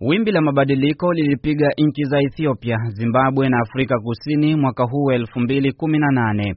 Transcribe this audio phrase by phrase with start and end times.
[0.00, 6.54] Wimbi la mabadiliko lilipiga nchi za Ethiopia, Zimbabwe na Afrika Kusini mwaka huu 2018.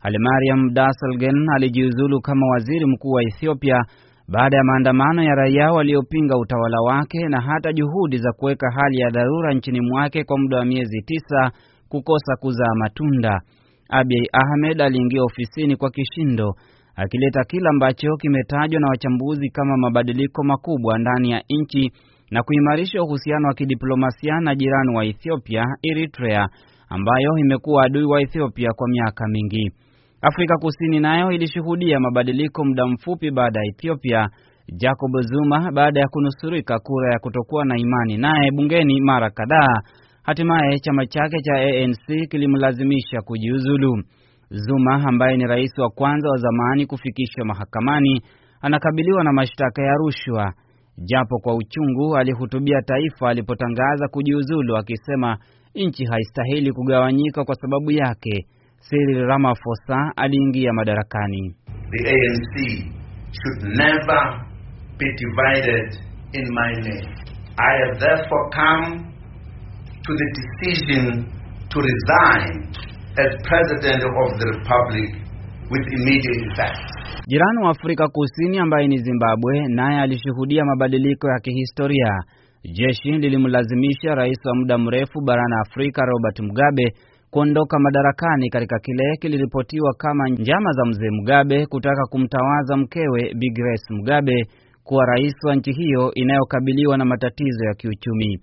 [0.00, 3.84] Hailemariam Desalegn alijiuzulu kama waziri mkuu wa Ethiopia
[4.28, 9.10] baada ya maandamano ya raia waliopinga utawala wake na hata juhudi za kuweka hali ya
[9.10, 11.50] dharura nchini mwake kwa muda wa miezi tisa
[11.88, 13.40] kukosa kuzaa matunda.
[13.88, 16.54] Abiy Ahmed aliingia ofisini kwa kishindo
[16.96, 21.92] akileta kila ambacho kimetajwa na wachambuzi kama mabadiliko makubwa ndani ya nchi
[22.30, 26.48] na kuimarisha uhusiano wa kidiplomasia na jirani wa Ethiopia, Eritrea,
[26.88, 29.72] ambayo imekuwa adui wa Ethiopia kwa miaka mingi.
[30.22, 34.28] Afrika Kusini nayo ilishuhudia mabadiliko muda mfupi baada ya Ethiopia,
[34.76, 39.80] Jacob Zuma baada ya kunusurika kura ya kutokuwa na imani naye bungeni mara kadhaa,
[40.22, 44.02] hatimaye chama chake cha ANC kilimlazimisha kujiuzulu.
[44.50, 48.22] Zuma ambaye ni rais wa kwanza wa zamani kufikishwa mahakamani
[48.60, 50.52] anakabiliwa na mashtaka ya rushwa.
[51.04, 55.38] Japo kwa uchungu, alihutubia taifa alipotangaza kujiuzulu, akisema
[55.74, 58.46] nchi haistahili kugawanyika kwa sababu yake.
[58.88, 61.54] Cyril Ramaphosa aliingia madarakani.
[61.90, 62.84] The ANC
[63.32, 64.40] should never
[64.98, 65.98] be divided
[66.32, 67.14] in my name.
[67.58, 69.04] I have therefore come
[70.06, 71.24] to the decision
[71.68, 72.72] to resign
[73.18, 75.10] as president of the republic
[75.70, 77.07] with immediate effect.
[77.30, 82.08] Jirani wa Afrika Kusini ambaye ni Zimbabwe naye alishuhudia mabadiliko ya kihistoria.
[82.72, 86.92] Jeshi lilimlazimisha rais wa muda mrefu barani Afrika Robert Mugabe
[87.30, 93.94] kuondoka madarakani katika kile kiliripotiwa kama njama za mzee Mugabe kutaka kumtawaza mkewe Bi Grace
[93.94, 94.44] Mugabe
[94.84, 98.40] kuwa rais wa nchi hiyo inayokabiliwa na matatizo ya kiuchumi.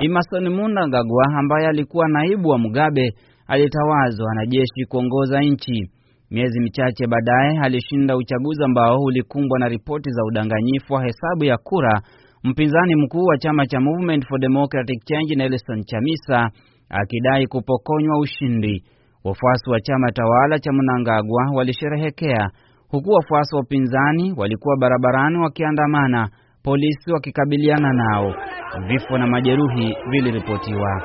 [0.00, 3.14] Emmerson Mnangagwa ambaye alikuwa naibu wa Mugabe
[3.46, 5.90] alitawazwa na jeshi kuongoza nchi.
[6.30, 12.02] Miezi michache baadaye alishinda uchaguzi ambao ulikumbwa na ripoti za udanganyifu wa hesabu ya kura,
[12.44, 16.50] mpinzani mkuu wa chama cha Movement for Democratic Change Nelson Chamisa
[16.88, 18.84] akidai kupokonywa ushindi.
[19.24, 22.50] Wafuasi wa chama tawala cha Mnangagwa walisherehekea
[22.88, 26.28] huku wafuasi wa upinzani walikuwa barabarani wakiandamana,
[26.62, 28.34] polisi wakikabiliana nao.
[28.88, 31.02] Vifo na majeruhi viliripotiwa.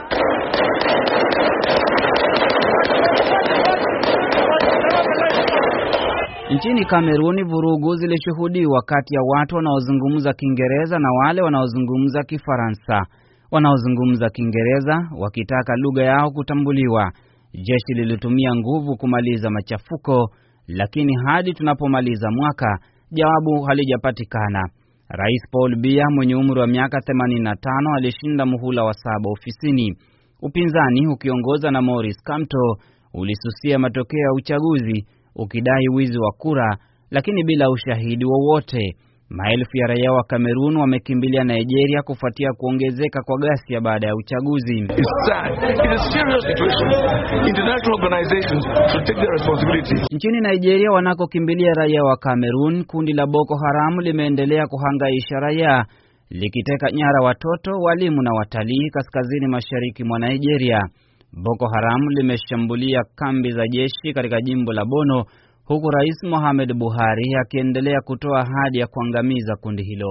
[6.50, 13.06] Nchini Kameruni, vurugu zilishuhudiwa kati ya watu wanaozungumza Kiingereza na wale wanaozungumza Kifaransa.
[13.52, 17.12] Wanaozungumza Kiingereza wakitaka lugha yao kutambuliwa.
[17.54, 20.30] Jeshi lilitumia nguvu kumaliza machafuko,
[20.68, 22.80] lakini hadi tunapomaliza mwaka
[23.12, 24.70] jawabu halijapatikana.
[25.09, 29.96] Rais Paul Biya mwenye umri wa miaka 85 alishinda muhula wa saba ofisini.
[30.42, 32.78] Upinzani ukiongoza na Maurice Kamto
[33.14, 36.78] ulisusia matokeo ya uchaguzi ukidai wizi wa kura,
[37.12, 38.95] lakini bila ushahidi wowote.
[39.29, 44.88] Maelfu ya raia wa Kamerun wamekimbilia Nigeria kufuatia kuongezeka kwa ghasia baada ya uchaguzi.
[50.12, 55.85] Nchini Nigeria wanakokimbilia raia wa Kamerun, kundi la Boko Haram limeendelea kuhangaisha raia
[56.29, 60.81] likiteka nyara watoto, walimu na watalii kaskazini mashariki mwa Nigeria.
[61.34, 65.25] Boko Haram limeshambulia kambi za jeshi katika jimbo la Bono
[65.66, 70.07] huku Rais Mohamed Buhari akiendelea kutoa ahadi ya kuangamiza kundi hilo.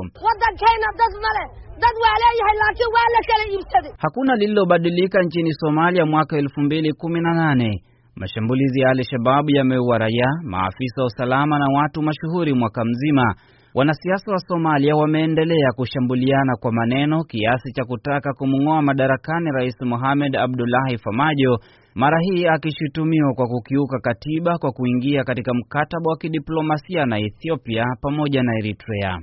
[3.98, 7.82] Hakuna lililobadilika nchini Somalia mwaka elfu mbili kumi na nane.
[8.16, 13.34] Mashambulizi ya Al-Shababu yameua raia, maafisa wa usalama na watu mashuhuri mwaka mzima.
[13.78, 20.98] Wanasiasa wa Somalia wameendelea kushambuliana kwa maneno kiasi cha kutaka kumng'oa madarakani Rais Mohamed Abdullahi
[20.98, 21.58] Farmajo,
[21.94, 28.42] mara hii akishutumiwa kwa kukiuka katiba kwa kuingia katika mkataba wa kidiplomasia na Ethiopia pamoja
[28.42, 29.18] na Eritrea.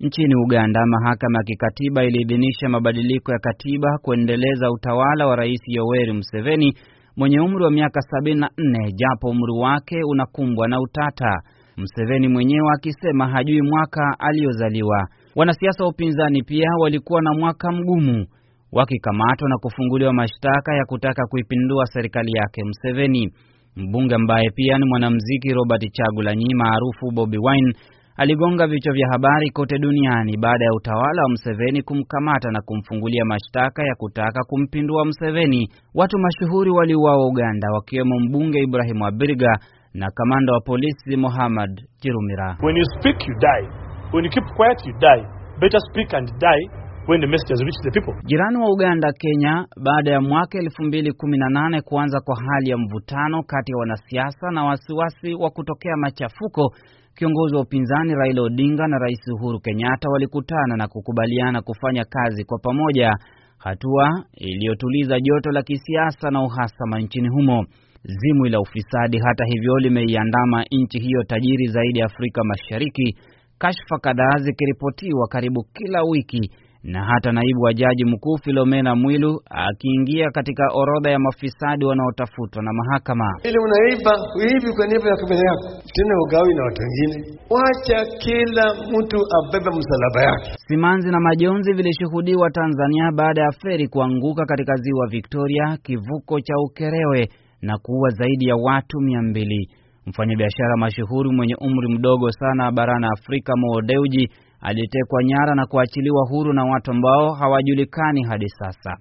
[0.00, 6.74] Nchini Uganda, mahakama ya kikatiba iliidhinisha mabadiliko ya katiba kuendeleza utawala wa Rais Yoweri Museveni
[7.16, 11.42] mwenye umri wa miaka 74 japo umri wake unakumbwa na utata.
[11.78, 15.08] Museveni mwenyewe akisema hajui mwaka aliyozaliwa.
[15.36, 18.26] Wanasiasa wa upinzani pia walikuwa na mwaka mgumu,
[18.72, 23.32] wakikamatwa na kufunguliwa mashtaka ya kutaka kuipindua serikali yake Museveni.
[23.76, 27.72] Mbunge ambaye pia ni mwanamuziki Robert Chagulanyi maarufu Bobi Wine
[28.16, 33.82] aligonga vichwa vya habari kote duniani baada ya utawala wa Museveni kumkamata na kumfungulia mashtaka
[33.82, 35.68] ya kutaka kumpindua Museveni.
[35.94, 39.58] Watu mashuhuri waliuawa Uganda, wakiwemo mbunge Ibrahimu Abiriga
[39.94, 41.70] na kamanda wa polisi Mohammad
[42.02, 42.56] Jirumira.
[42.62, 43.66] When you speak you die.
[44.12, 45.22] When you keep quiet you die.
[45.60, 46.64] Better speak and die
[47.08, 48.14] when the message has reached the people.
[48.28, 53.78] Jirani wa Uganda, Kenya, baada ya mwaka 2018 kuanza kwa hali ya mvutano kati ya
[53.78, 56.72] wanasiasa na wasiwasi wa kutokea machafuko
[57.18, 62.58] Kiongozi wa upinzani Raila Odinga na Rais Uhuru Kenyatta walikutana na kukubaliana kufanya kazi kwa
[62.58, 63.12] pamoja,
[63.58, 67.66] hatua iliyotuliza joto la kisiasa na uhasama nchini humo.
[68.04, 73.16] Zimwi la ufisadi, hata hivyo, limeiandama nchi hiyo tajiri zaidi ya Afrika Mashariki,
[73.58, 76.50] kashfa kadhaa zikiripotiwa karibu kila wiki
[76.82, 82.72] na hata naibu wa jaji mkuu Filomena Mwilu akiingia katika orodha ya mafisadi wanaotafutwa na
[82.72, 83.24] mahakama.
[83.44, 84.12] Ili unaiba
[84.48, 87.38] hivi kwa niaba ya familia yako, tena ugawi na watu wengine.
[87.50, 88.64] Wacha kila
[88.98, 90.50] mtu abebe msalaba yake.
[90.68, 97.28] Simanzi na majonzi vilishuhudiwa Tanzania baada ya feri kuanguka katika ziwa Victoria, kivuko cha Ukerewe,
[97.62, 99.70] na kuua zaidi ya watu mia mbili.
[100.06, 104.28] Mfanyabiashara mashuhuri mwenye umri mdogo sana barani Afrika, Mo Dewji
[104.60, 108.96] alitekwa nyara na kuachiliwa huru na watu ambao hawajulikani hadi sasa.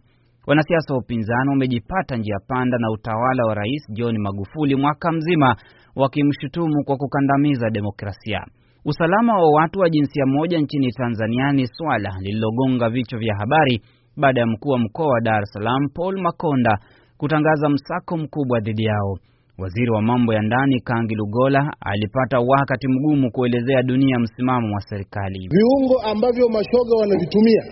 [0.47, 5.55] Wanasiasa wa upinzani wamejipata njia panda na utawala wa Rais John Magufuli mwaka mzima,
[5.95, 8.45] wakimshutumu kwa kukandamiza demokrasia.
[8.85, 13.81] Usalama wa watu wa jinsia moja nchini Tanzania ni swala lililogonga vichwa vya habari
[14.17, 16.79] baada ya mkuu wa mkoa wa Dar es Salaam Paul Makonda
[17.17, 19.17] kutangaza msako mkubwa dhidi yao.
[19.57, 25.49] Waziri wa mambo ya ndani Kangi Lugola alipata wakati mgumu kuelezea dunia msimamo wa serikali.
[25.51, 27.63] Viungo ambavyo mashoga wanavitumia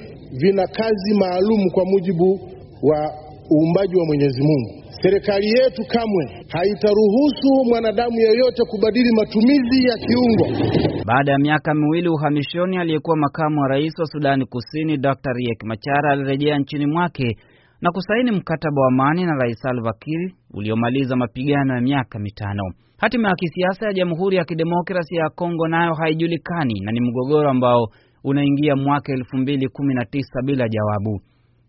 [0.42, 2.40] vina kazi maalum kwa mujibu
[2.84, 3.00] wa
[3.54, 4.84] uumbaji wa Mwenyezi Mungu.
[5.02, 10.46] Serikali yetu kamwe haitaruhusu mwanadamu yeyote kubadili matumizi ya kiungo.
[11.06, 15.34] Baada ya miaka miwili uhamishoni, aliyekuwa makamu wa rais wa Sudani Kusini Dr.
[15.34, 17.38] Riek Machar alirejea nchini mwake
[17.86, 22.64] na kusaini mkataba wa amani na Rais Salva Kiir uliomaliza mapigano ya miaka mitano.
[22.98, 27.88] Hatima ya kisiasa ya Jamhuri ya Kidemokrasia ya Kongo nayo haijulikani na ni mgogoro ambao
[28.24, 31.22] unaingia mwaka elfu mbili kumi na tisa bila jawabu,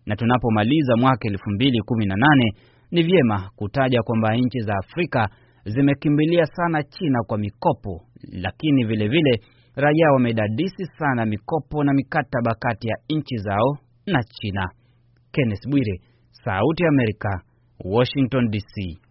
[0.07, 2.53] na tunapomaliza mwaka elfu mbili kumi na nane
[2.91, 5.29] ni vyema kutaja kwamba nchi za Afrika
[5.65, 8.01] zimekimbilia sana China kwa mikopo,
[8.33, 9.41] lakini vilevile
[9.75, 14.69] raia wamedadisi sana mikopo na mikataba kati ya nchi zao na China.
[15.37, 16.00] Kenneth Bwire,
[16.44, 17.43] Sauti ya Amerika,
[17.85, 19.06] Washington DC.